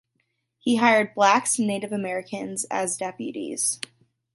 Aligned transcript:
He 0.57 0.77
hired 0.77 1.13
blacks 1.13 1.59
and 1.59 1.67
Native 1.67 1.91
Americans 1.91 2.63
as 2.71 2.97
deputies. 2.97 3.79